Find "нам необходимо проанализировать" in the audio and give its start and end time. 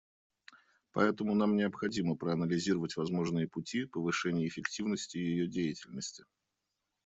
1.35-2.95